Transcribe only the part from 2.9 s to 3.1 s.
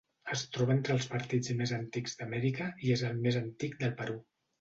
és